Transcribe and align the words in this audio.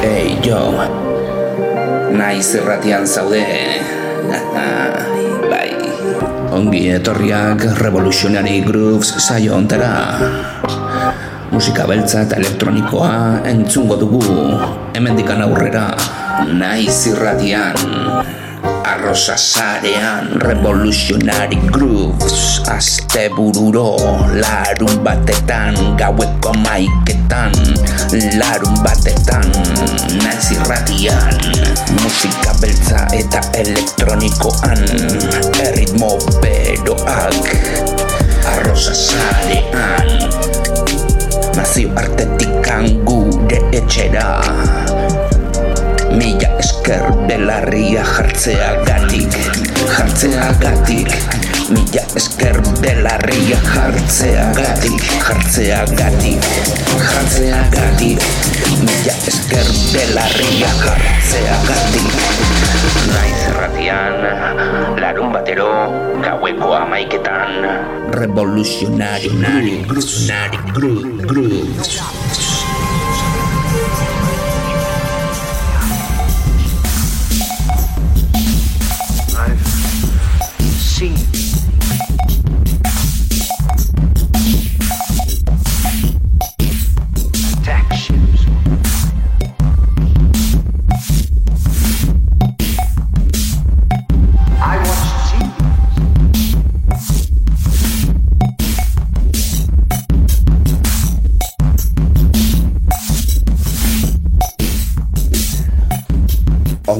Hey, 0.00 0.32
jo 0.40 0.72
Naiz 2.16 2.54
erratian 2.56 3.04
zaude. 3.04 3.44
Bai. 5.52 5.76
Ongi 6.56 6.88
etorriak 6.96 7.66
Revolutionary 7.84 8.64
Grooves 8.64 9.12
saio 9.20 9.58
ontera 9.60 10.16
Musika 11.52 11.84
beltza 11.84 12.24
eta 12.24 12.40
elektronikoa 12.40 13.44
entzungo 13.52 14.00
dugu 14.00 14.24
Hemendikan 14.96 15.44
aurrera. 15.44 15.92
Naiz 16.48 17.04
irratian 17.12 17.76
Arrosa 18.88 19.36
zarean 19.36 20.32
Revolutionary 20.40 21.60
Grooves 21.68 22.59
Azte 22.70 23.28
bururo 23.34 23.96
Larun 24.30 25.02
batetan 25.02 25.74
Gaueko 25.98 26.52
maiketan 26.62 27.50
Larun 28.38 28.76
batetan 28.84 29.42
Naiz 30.22 30.50
irratian 30.54 31.34
Musika 31.98 32.54
beltza 32.62 33.06
eta 33.10 33.42
elektronikoan 33.58 34.86
Erritmo 35.66 36.14
beroak 36.38 37.50
Arrosa 38.54 38.94
zarean 38.94 40.08
Nazio 41.58 41.90
artetikan 41.98 42.86
gure 43.04 43.58
etxera 43.74 44.38
Mila 46.10 46.48
esker 46.58 47.04
belarria 47.28 48.02
jartzea 48.02 48.70
gatik 48.82 49.30
Jartzea 49.86 50.48
gatik 50.58 51.06
Mila 51.70 52.02
esker 52.18 52.58
belarria 52.82 53.58
jartzea 53.62 54.48
gatik 54.58 55.06
Jartzea 55.22 55.84
gatik 55.94 56.42
Jartzea 56.98 57.62
gatik 57.76 58.18
Mila 58.82 59.14
esker 59.30 59.70
belarria 59.94 60.70
jartzea 60.82 61.56
gatik 61.70 62.10
Naiz 63.14 63.40
erratian 63.54 64.18
Larun 64.98 65.30
batero 65.30 65.70
Gaueko 66.26 66.74
amaiketan 66.82 67.62
Revolutionary 68.18 69.30
Revolutionary 69.30 70.58
Grooves 70.74 71.26
Grooves 71.30 72.49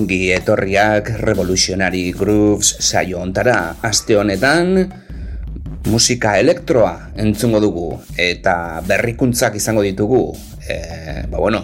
Ongi 0.01 0.31
etorriak 0.33 1.11
Revolutionary 1.21 2.15
Grooves 2.17 2.71
saio 2.81 3.19
ontara 3.21 3.75
aste 3.85 4.15
honetan 4.17 4.79
musika 5.93 6.39
elektroa 6.41 7.11
entzungo 7.21 7.61
dugu 7.61 7.89
eta 8.17 8.81
berrikuntzak 8.87 9.59
izango 9.61 9.85
ditugu 9.85 10.23
e, 10.65 10.79
ba 11.29 11.37
bueno, 11.37 11.61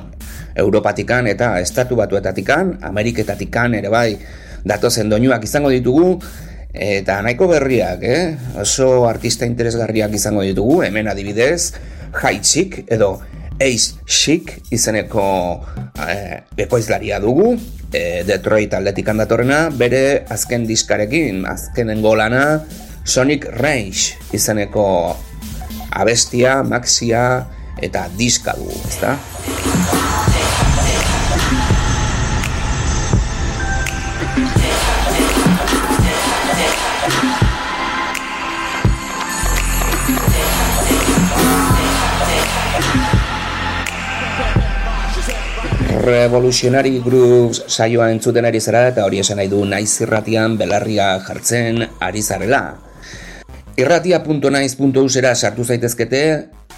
Europatikan 0.53 1.31
eta 1.33 1.55
Estatu 1.65 1.97
Batuetatikan, 1.97 2.75
Ameriketatikan 2.85 3.79
ere 3.81 3.89
bai 3.89 4.19
datozen 4.69 5.09
doinuak 5.09 5.49
izango 5.49 5.73
ditugu 5.73 6.19
eta 6.77 7.23
nahiko 7.25 7.49
berriak, 7.49 8.05
eh? 8.05 8.37
oso 8.61 9.07
artista 9.09 9.49
interesgarriak 9.49 10.13
izango 10.13 10.45
ditugu, 10.45 10.83
hemen 10.85 11.09
adibidez, 11.09 11.73
Chic 12.45 12.83
edo 12.85 13.15
Ace 13.59 13.97
Chic 14.05 14.53
izeneko 14.75 15.25
eh, 16.07 16.43
ekoizlaria 16.61 17.21
dugu, 17.23 17.55
eh, 17.93 18.23
Detroit 18.27 18.75
atletikan 18.77 19.23
datorrena, 19.23 19.67
bere 19.73 20.27
azken 20.33 20.67
diskarekin, 20.69 21.45
azkenengo 21.49 22.15
lana, 22.19 22.45
Sonic 23.07 23.47
Range 23.63 24.35
izeneko 24.37 24.87
abestia, 25.97 26.61
maxia 26.67 27.47
eta 27.81 28.09
diska 28.19 28.57
dugu, 28.59 28.77
ezta? 28.89 29.17
Revolutionary 46.07 47.01
Grooves 47.03 47.65
saioa 47.67 48.13
entzuten 48.15 48.47
ari 48.47 48.61
zara 48.63 48.85
eta 48.93 49.03
hori 49.09 49.19
esan 49.19 49.41
nahi 49.41 49.49
du 49.51 49.65
naiz 49.67 49.91
irratian 50.05 50.55
belarria 50.61 51.09
jartzen 51.27 51.83
ari 51.99 52.23
zarela. 52.23 52.61
Irratia.naiz.usera 53.75 55.35
sartu 55.35 55.65
zaitezkete, 55.67 56.23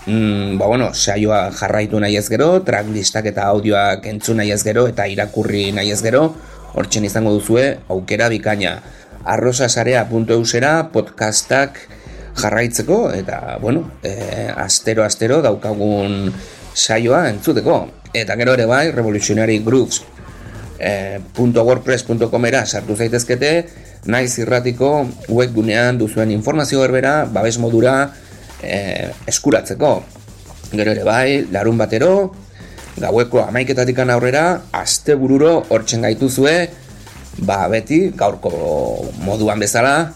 mm, 0.07 0.57
ba 0.57 0.71
bueno, 0.73 0.95
saioa 0.95 1.43
jarraitu 1.53 2.01
nahi 2.01 2.17
ez 2.17 2.25
gero, 2.33 2.63
tracklistak 2.65 3.29
eta 3.29 3.45
audioak 3.53 4.09
entzun 4.09 4.41
nahi 4.41 4.55
ez 4.57 4.63
gero 4.65 4.87
eta 4.89 5.05
irakurri 5.05 5.73
nahi 5.77 5.93
ez 5.93 6.01
gero, 6.03 6.33
hortzen 6.73 7.05
izango 7.05 7.37
duzue 7.37 7.75
aukera 7.89 8.33
bikaina. 8.33 8.79
arrosasarea.eusera 9.29 10.89
podcastak 10.93 11.83
jarraitzeko 12.39 13.11
eta, 13.13 13.59
bueno, 13.61 13.91
e, 14.03 14.49
astero 14.57 15.05
astero 15.05 15.43
daukagun 15.43 16.33
saioa 16.75 17.29
entzuteko. 17.31 17.81
Eta 18.15 18.37
gero 18.41 18.55
ere 18.57 18.67
bai, 18.67 18.91
Revolutionary 18.93 19.59
Grooves 19.65 20.03
eh, 20.79 21.21
.wordpress.comera 21.37 22.65
sartu 22.67 22.97
zaitezkete, 22.97 23.53
naiz 24.07 24.39
irratiko 24.39 25.07
webgunean 25.29 25.99
duzuen 25.99 26.31
informazio 26.31 26.81
berbera, 26.81 27.25
babes 27.27 27.59
modura 27.59 28.13
eh, 28.63 29.11
eskuratzeko. 29.27 29.95
Gero 30.73 30.93
ere 30.93 31.05
bai, 31.05 31.47
larun 31.53 31.79
batero, 31.79 32.13
gaueko 32.99 33.43
amaiketatik 33.45 33.99
aurrera, 33.99 34.63
aste 34.73 35.15
bururo 35.15 35.65
hortzen 35.69 36.03
gaituzue, 36.03 36.69
ba 37.39 37.67
beti, 37.69 38.11
gaurko 38.15 38.51
moduan 39.25 39.59
bezala, 39.59 40.13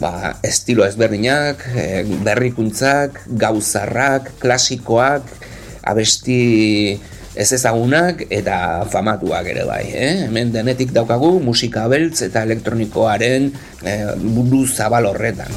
ba, 0.00 0.38
estilo 0.42 0.84
ezberdinak, 0.86 1.64
eh, 1.76 2.04
berrikuntzak, 2.24 3.24
gauzarrak, 3.28 4.32
klasikoak, 4.40 5.22
abesti 5.82 7.00
ez 7.34 7.48
ezagunak 7.56 8.26
eta 8.28 8.84
famatuak 8.92 9.46
ere 9.48 9.64
bai. 9.64 9.86
Eh? 9.88 10.14
Hemen 10.26 10.52
denetik 10.52 10.92
daukagu 10.92 11.38
musika 11.40 11.86
beltz 11.88 12.20
eta 12.28 12.44
elektronikoaren 12.44 13.48
eh, 13.84 14.12
buru 14.20 14.66
zabal 14.66 15.08
horretan. 15.08 15.48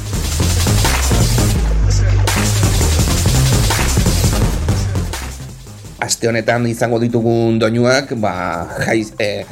Aste 6.06 6.28
honetan 6.30 6.66
izango 6.70 7.00
ditugun 7.02 7.58
doinuak, 7.58 8.14
ba, 8.20 8.66
jaiz, 8.86 9.10
eh, 9.18 9.44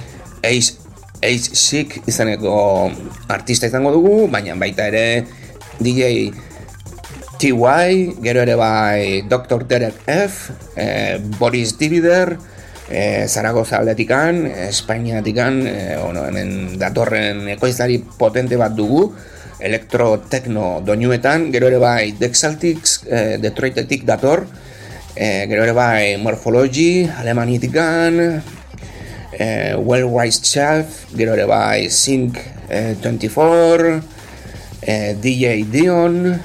Ace 0.45 1.57
Chic 1.57 2.03
izaneko 2.07 2.91
artista 3.33 3.67
izango 3.67 3.95
dugu, 3.95 4.27
baina 4.33 4.57
baita 4.61 4.87
ere 4.93 5.25
DJ 5.81 6.31
TY, 7.45 8.25
gero 8.25 8.41
ere 8.41 8.55
bai 8.57 9.21
Dr. 9.29 9.69
Derek 9.69 10.09
F, 10.09 10.49
eh, 10.81 11.21
Boris 11.21 11.77
Divider, 11.77 12.39
eh, 12.89 13.29
Zaragoza 13.29 13.77
aldetikan, 13.77 14.47
Espainiatikan, 14.49 15.67
eh, 15.67 15.99
bueno, 16.01 16.25
hemen 16.25 16.79
datorren 16.81 17.45
ekoizari 17.53 17.99
potente 18.17 18.57
bat 18.57 18.73
dugu, 18.73 19.13
elektro-tekno 19.61 20.81
doinuetan, 20.89 21.51
gero 21.53 21.69
ere 21.69 21.83
bai 21.83 22.15
Dexaltix, 22.17 23.05
eh, 23.13 23.37
Detroitetik 23.37 24.09
dator, 24.09 24.47
eh, 25.13 25.45
gero 25.45 25.69
ere 25.69 25.77
bai 25.77 26.17
Morphology, 26.17 27.05
Alemanitikan, 27.05 28.41
eh, 29.37 29.77
Well 29.77 30.09
Wise 30.09 30.41
Chef, 30.41 31.13
gero 31.13 31.37
ere 31.37 31.45
bai 31.45 31.91
Sync 31.91 32.41
eh, 32.71 32.97
24, 33.03 34.01
eh, 34.81 35.13
DJ 35.21 35.69
Dion, 35.69 36.41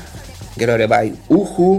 gero 0.59 0.75
ere 0.75 0.87
bai 0.91 1.13
Uhu 1.29 1.71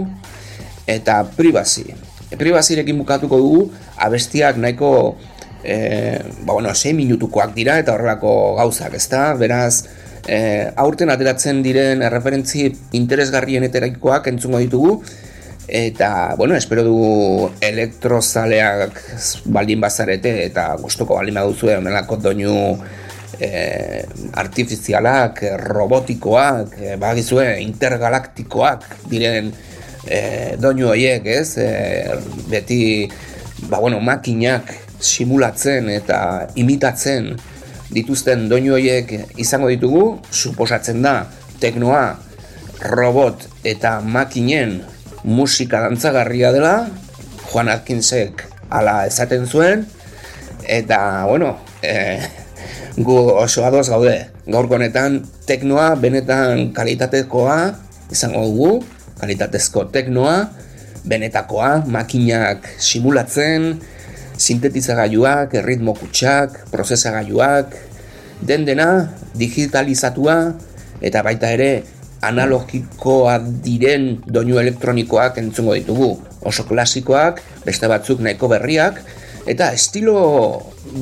eta 0.89 1.21
Privacy. 1.37 1.93
Privacyrekin 2.31 2.97
bukatuko 2.97 3.37
dugu 3.37 3.61
abestiak 3.97 4.57
nahiko 4.57 5.17
e, 5.63 6.19
ba, 6.43 6.53
bueno, 6.53 6.73
6 6.73 6.95
minutukoak 6.97 7.53
dira 7.55 7.77
eta 7.79 7.93
horrelako 7.93 8.55
gauzak, 8.57 8.95
ezta? 8.97 9.33
Beraz, 9.39 9.85
e, 10.27 10.71
aurten 10.75 11.11
ateratzen 11.13 11.61
diren 11.65 12.01
erreferentzi 12.05 12.69
interesgarrien 12.97 13.67
eteraikoak 13.67 14.31
entzungo 14.31 14.61
ditugu 14.63 14.97
eta, 15.67 16.35
bueno, 16.37 16.55
espero 16.55 16.83
dugu 16.83 17.51
elektrozaleak 17.61 18.97
baldin 19.45 19.81
bazarete 19.81 20.33
eta 20.47 20.71
gustoko 20.81 21.15
baldin 21.19 21.39
baduzue 21.39 21.77
honelako 21.77 22.17
doinu 22.19 22.55
e, 23.41 24.05
artifizialak, 24.37 25.41
robotikoak, 25.65 26.77
e, 26.77 26.95
bagizue 27.01 27.45
intergalaktikoak 27.65 28.85
diren 29.09 29.49
e, 30.05 30.19
doinu 30.61 30.91
horiek, 30.93 31.25
ez? 31.25 31.57
E, 31.57 31.69
beti, 32.51 32.81
ba, 33.65 33.81
bueno, 33.81 33.99
makinak 34.05 34.69
simulatzen 35.01 35.89
eta 35.89 36.21
imitatzen 36.61 37.33
dituzten 37.91 38.45
doinu 38.51 38.77
horiek 38.77 39.15
izango 39.41 39.71
ditugu, 39.73 40.05
suposatzen 40.29 41.01
da, 41.01 41.25
teknoa, 41.61 42.05
robot 42.93 43.47
eta 43.67 43.99
makinen 44.01 44.79
musika 45.25 45.81
dantzagarria 45.83 46.53
dela, 46.53 46.75
Juan 47.49 47.69
Atkinsek 47.73 48.45
ala 48.71 49.03
esaten 49.09 49.43
zuen, 49.49 49.83
eta, 50.63 51.25
bueno, 51.27 51.57
e, 51.83 52.21
gu 52.97 53.17
oso 53.39 53.63
adoz 53.63 53.87
gaude. 53.87 54.27
Gaurko 54.47 54.75
honetan 54.75 55.21
teknoa 55.47 55.95
benetan 55.95 56.71
kalitatekoa 56.75 57.75
izango 58.11 58.43
dugu, 58.43 58.71
kalitatezko 59.21 59.87
teknoa, 59.93 60.51
benetakoa, 61.07 61.87
makinak 61.87 62.67
simulatzen, 62.81 63.79
sintetizagailuak, 64.35 65.53
erritmo 65.55 65.95
kutsak, 65.95 66.67
prozesagailuak, 66.73 67.77
den 68.41 68.65
dena 68.65 69.13
digitalizatua 69.37 70.37
eta 71.01 71.23
baita 71.23 71.53
ere 71.53 71.85
analogikoa 72.21 73.39
diren 73.65 74.19
doinu 74.27 74.59
elektronikoak 74.61 75.39
entzungo 75.41 75.77
ditugu. 75.77 76.17
Oso 76.45 76.65
klasikoak, 76.65 77.41
beste 77.65 77.87
batzuk 77.89 78.21
nahiko 78.21 78.49
berriak, 78.49 78.99
eta 79.49 79.71
estilo 79.73 80.17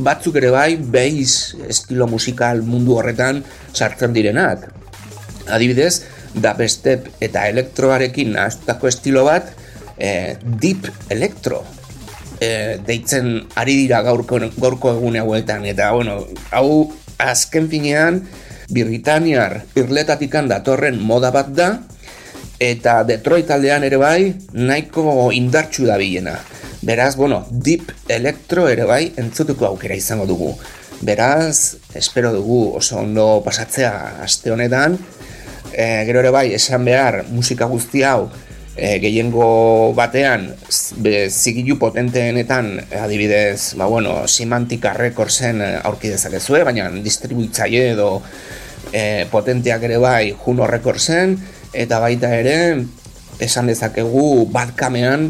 batzuk 0.05 0.37
ere 0.39 0.51
bai, 0.53 0.77
beiz 0.77 1.55
estilo 1.67 2.07
musikal 2.07 2.63
mundu 2.63 2.97
horretan 2.99 3.43
sartzen 3.73 4.13
direnak. 4.13 4.67
Adibidez, 5.49 6.03
da 6.33 6.53
beste 6.53 6.99
eta 7.21 7.47
elektroarekin 7.49 8.33
nahaztako 8.35 8.87
estilo 8.87 9.25
bat, 9.25 9.51
e, 9.97 10.37
deep 10.41 10.87
electro. 11.09 11.63
E, 12.39 12.79
deitzen 12.85 13.33
ari 13.59 13.75
dira 13.81 14.01
gaurko, 14.05 14.39
gaurko 14.55 14.93
egune 14.95 15.19
hauetan, 15.19 15.65
eta 15.67 15.91
bueno, 15.91 16.21
hau 16.51 16.91
azken 17.19 17.67
finean, 17.71 18.23
Britaniar 18.69 19.63
irletatikan 19.81 20.45
datorren 20.45 20.99
moda 21.01 21.31
bat 21.33 21.47
da, 21.57 21.71
eta 22.61 22.99
Detroit 23.07 23.49
aldean 23.49 23.83
ere 23.87 23.97
bai 23.97 24.33
nahiko 24.53 25.31
indartxu 25.33 25.87
da 25.89 25.97
bilena. 25.97 26.35
Beraz, 26.81 27.15
bueno, 27.15 27.45
Deep 27.51 27.91
Electro 28.07 28.69
ere 28.69 28.85
bai 28.87 29.11
entzutuko 29.19 29.67
aukera 29.67 29.97
izango 29.99 30.25
dugu. 30.25 30.53
Beraz, 31.01 31.75
espero 31.93 32.31
dugu 32.31 32.75
oso 32.79 33.01
ondo 33.01 33.41
pasatzea 33.43 34.21
aste 34.23 34.51
honetan. 34.51 34.95
E, 35.73 36.05
gero 36.07 36.23
ere 36.23 36.31
bai, 36.31 36.53
esan 36.55 36.85
behar 36.87 37.25
musika 37.29 37.67
guzti 37.67 38.03
hau 38.07 38.29
e, 38.79 38.97
gehiengo 39.03 39.91
batean 39.95 40.47
be, 41.03 41.27
zigilu 41.29 41.75
potenteenetan 41.79 42.71
adibidez, 43.03 43.75
ba 43.75 43.85
bueno, 43.91 44.23
Simantika 44.27 44.93
Recordsen 44.95 45.61
aurki 45.83 46.13
dezakezue, 46.15 46.63
baina 46.63 46.87
distribuitzaile 47.03 47.91
edo 47.91 48.09
e, 48.93 49.27
potenteak 49.31 49.83
ere 49.89 49.99
bai 49.99 50.31
Juno 50.31 50.67
Recordsen 50.67 51.35
eta 51.73 51.99
baita 51.99 52.31
ere 52.39 52.57
esan 53.43 53.67
dezakegu 53.69 54.47
Badcamean 54.51 55.29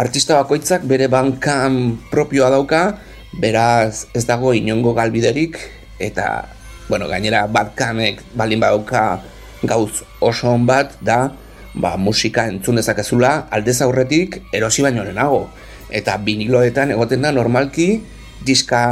artista 0.00 0.40
bakoitzak 0.40 0.86
bere 0.88 1.10
bankan 1.12 2.00
propioa 2.08 2.48
dauka, 2.48 2.96
beraz 3.36 4.08
ez 4.16 4.24
dago 4.24 4.54
inongo 4.56 4.94
galbiderik 4.96 5.60
eta 6.00 6.48
bueno, 6.88 7.06
gainera 7.06 7.44
Badcamek 7.46 8.24
balin 8.34 8.58
badauka 8.58 9.20
gauz 9.62 10.02
oso 10.24 10.48
on 10.50 10.64
bat 10.66 10.96
da 11.04 11.30
ba, 11.76 11.94
musika 12.00 12.48
entzun 12.48 12.80
dezakezula 12.80 13.46
aldez 13.52 13.78
aurretik 13.84 14.40
erosi 14.56 14.82
baino 14.82 15.04
lehenago. 15.04 15.50
Eta 15.90 16.16
viniloetan 16.24 16.96
egoten 16.96 17.22
da 17.22 17.30
normalki 17.34 18.00
diska 18.46 18.82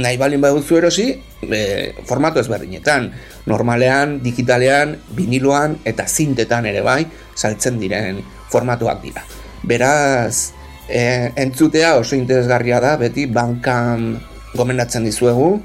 nahi 0.00 0.18
balin 0.20 0.42
baduzu 0.42 0.80
erosi 0.82 1.06
e, 1.46 1.60
formatu 2.08 2.42
ezberdinetan. 2.42 3.12
Normalean, 3.48 4.18
digitalean, 4.24 4.98
viniloan 5.16 5.78
eta 5.88 6.08
zintetan 6.08 6.68
ere 6.68 6.82
bai 6.84 7.04
saltzen 7.38 7.80
diren 7.80 8.20
formatuak 8.50 9.00
dira 9.04 9.39
beraz 9.62 10.52
e, 10.88 11.32
entzutea 11.36 11.96
oso 11.98 12.16
interesgarria 12.16 12.80
da 12.80 12.96
beti 13.00 13.26
bankan 13.26 14.18
gomendatzen 14.56 15.04
dizuegu 15.04 15.60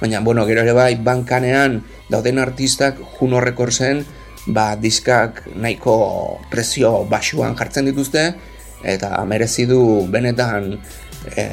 baina 0.00 0.20
bueno, 0.20 0.46
gero 0.46 0.64
ere 0.64 0.72
bai 0.74 0.96
bankanean 0.96 1.82
dauden 2.10 2.40
artistak 2.42 2.98
juno 3.18 3.40
rekorzen 3.40 4.04
ba, 4.46 4.74
diskak 4.76 5.44
nahiko 5.54 6.40
presio 6.50 7.04
basuan 7.10 7.54
jartzen 7.58 7.86
dituzte 7.86 8.32
eta 8.82 9.22
merezi 9.28 9.66
du 9.70 10.08
benetan 10.10 10.72
e, 11.36 11.44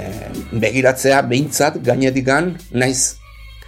begiratzea 0.52 1.22
behintzat 1.30 1.78
gainetikan 1.86 2.56
naiz 2.72 3.20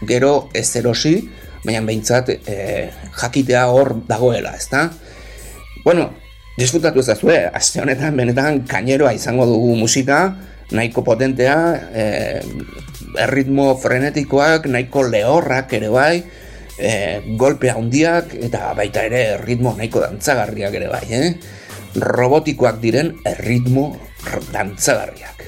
gero 0.07 0.49
ez 0.57 0.69
erosi 0.75 1.15
baina 1.63 1.83
behintzat 1.85 2.31
e, 2.33 2.57
jakitea 3.21 3.67
hor 3.69 3.93
dagoela, 4.07 4.55
ezta? 4.57 4.87
Bueno, 5.83 6.09
disfrutatu 6.57 6.99
ezazue, 6.99 7.37
azte 7.53 7.81
honetan 7.81 8.17
benetan 8.17 8.63
kaineroa 8.67 9.13
izango 9.15 9.47
dugu 9.49 9.75
musika, 9.79 10.35
nahiko 10.71 11.03
potentea, 11.03 11.57
e, 11.93 12.05
erritmo 13.19 13.75
frenetikoak, 13.79 14.67
nahiko 14.71 15.03
lehorrak 15.07 15.73
ere 15.79 15.89
bai, 15.91 16.23
e, 16.77 16.91
golpe 17.37 17.71
handiak 17.71 18.35
eta 18.35 18.71
baita 18.77 19.03
ere 19.07 19.37
ritmo 19.43 19.75
nahiko 19.77 20.03
dantzagarriak 20.03 20.77
ere 20.79 20.91
bai, 20.91 21.05
eh? 21.09 21.33
robotikoak 21.95 22.79
diren 22.79 23.15
erritmo 23.27 23.91
dantzagarriak. 24.53 25.43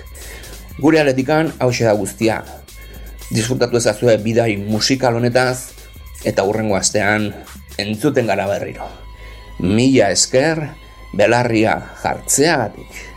Gure 0.81 0.99
aletikan 0.99 1.53
hau 1.59 1.71
da 1.71 1.93
guztia. 1.93 2.43
Disfrutatu 3.31 3.77
ezazue 3.77 4.17
bidai 4.17 4.57
musikal 4.57 5.15
honetaz 5.15 5.71
eta 6.25 6.43
hurrengo 6.43 6.75
astean 6.75 7.31
entzuten 7.77 8.27
gara 8.27 8.47
berriro. 8.47 8.89
Mila 9.59 10.09
esker, 10.11 10.67
belarria 11.13 11.77
jartzeagatik. 12.03 13.12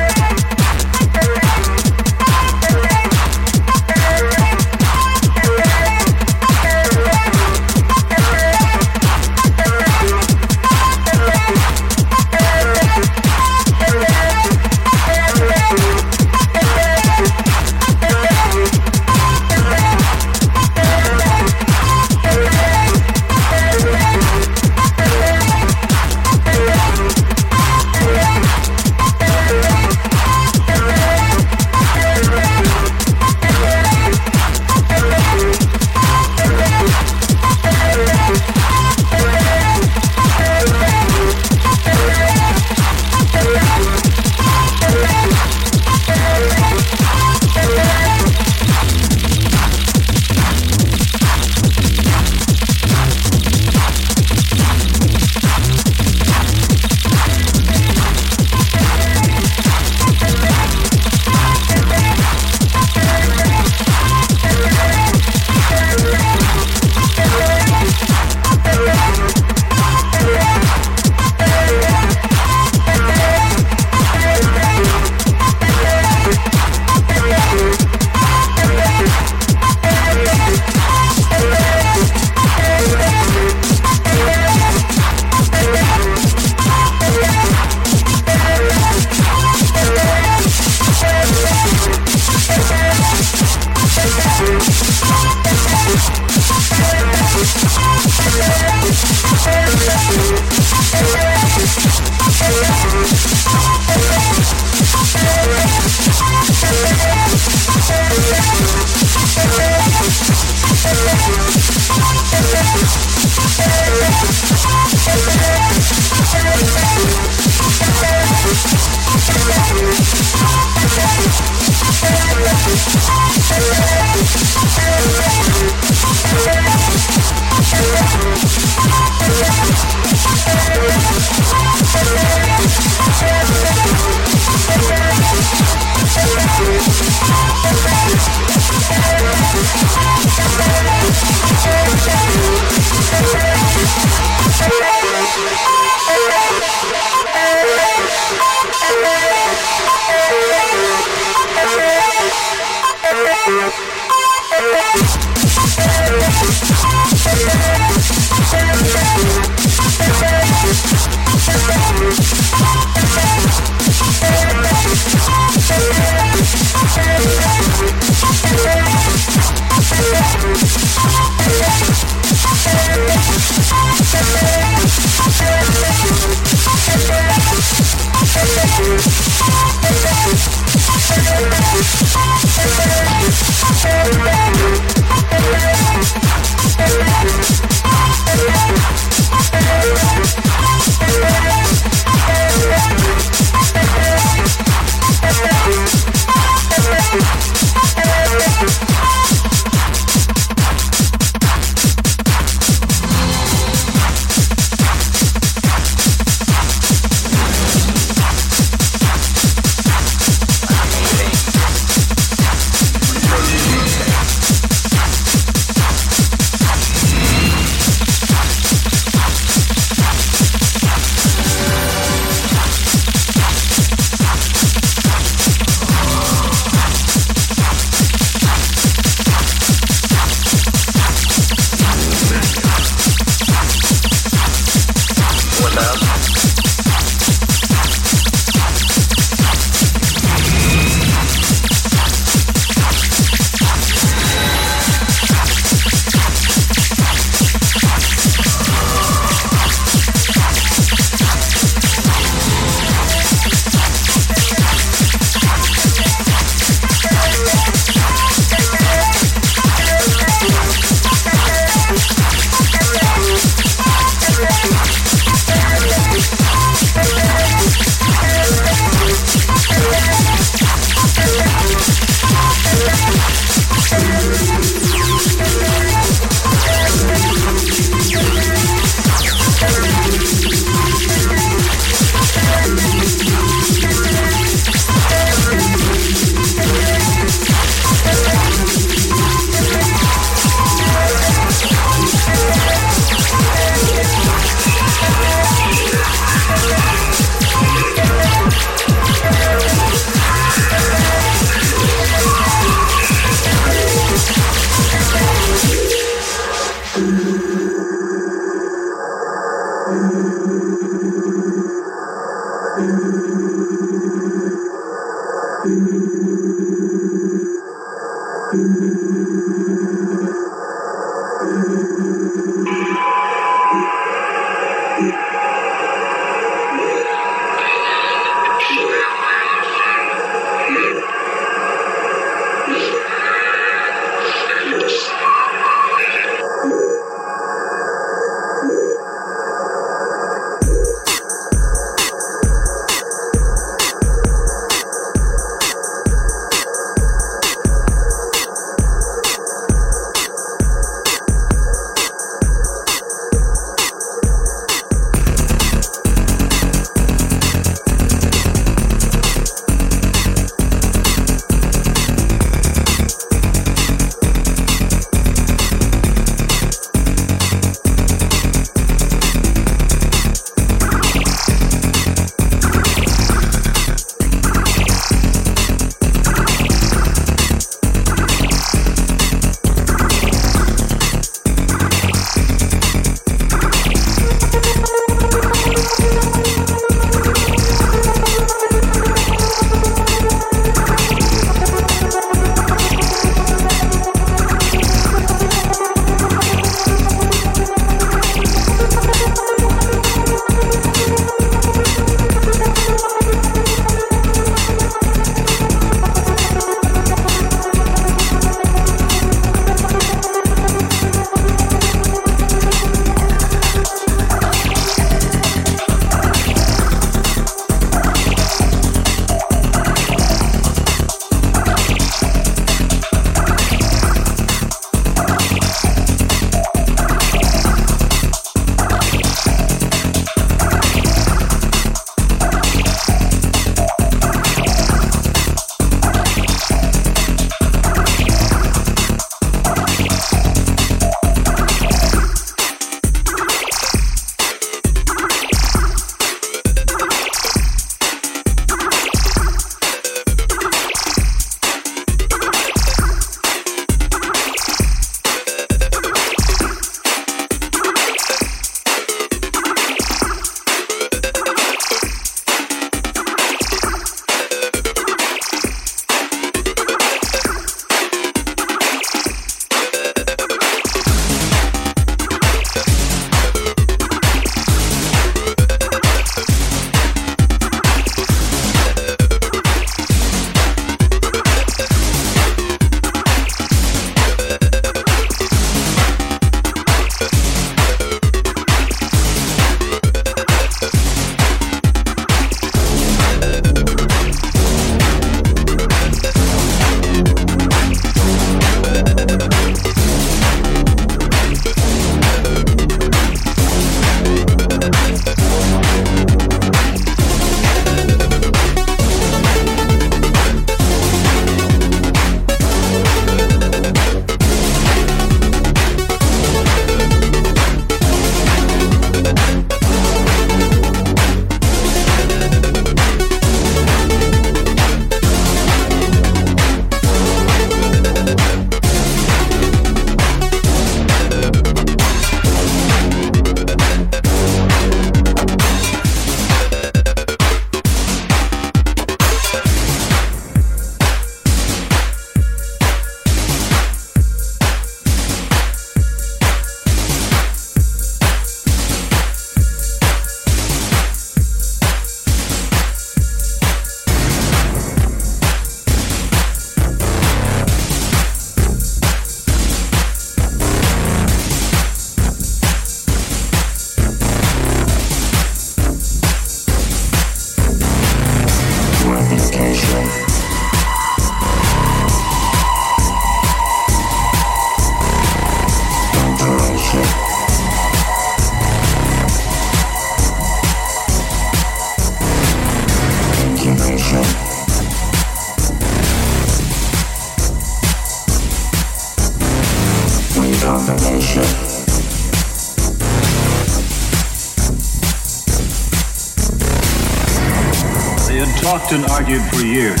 Argued 599.28 599.50
for 599.52 599.60
years, 599.60 600.00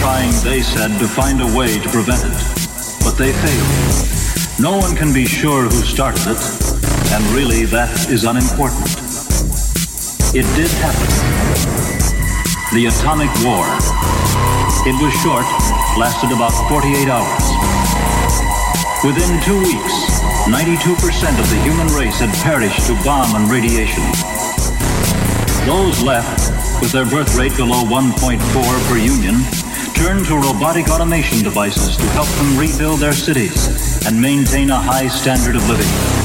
trying, 0.00 0.32
they 0.44 0.62
said, 0.62 0.88
to 0.98 1.06
find 1.06 1.42
a 1.42 1.46
way 1.54 1.78
to 1.78 1.88
prevent 1.90 2.24
it. 2.24 2.32
But 3.04 3.18
they 3.20 3.30
failed. 3.30 4.58
No 4.58 4.78
one 4.78 4.96
can 4.96 5.12
be 5.12 5.26
sure 5.26 5.64
who 5.64 5.82
started 5.84 6.24
it, 6.24 6.40
And 7.12 7.22
really, 7.36 7.66
that 7.66 7.92
is 8.08 8.24
unimportant. 8.24 8.88
It 10.32 10.48
did 10.56 10.72
happen. 10.80 11.10
The 12.72 12.88
atomic 12.88 13.28
war. 13.44 13.68
It 14.88 14.96
was 15.04 15.12
short, 15.20 15.44
lasted 16.00 16.32
about 16.32 16.56
48 16.72 17.12
hours. 17.12 17.44
Within 19.04 19.36
two 19.44 19.60
weeks, 19.60 19.96
92% 20.48 20.96
of 21.36 21.44
the 21.52 21.60
human 21.60 21.88
race 21.92 22.20
had 22.24 22.32
perished 22.40 22.86
to 22.86 22.94
bomb 23.04 23.36
and 23.36 23.50
radiation. 23.50 24.00
Those 25.68 26.00
left, 26.02 26.51
with 26.82 26.90
their 26.90 27.06
birth 27.06 27.36
rate 27.36 27.56
below 27.56 27.84
1.4 27.84 28.88
per 28.88 28.96
union, 28.98 29.40
turn 29.94 30.24
to 30.24 30.34
robotic 30.34 30.88
automation 30.88 31.40
devices 31.42 31.96
to 31.96 32.02
help 32.06 32.26
them 32.26 32.58
rebuild 32.58 32.98
their 32.98 33.12
cities 33.12 34.04
and 34.04 34.20
maintain 34.20 34.68
a 34.70 34.78
high 34.78 35.06
standard 35.06 35.54
of 35.54 35.68
living. 35.68 36.21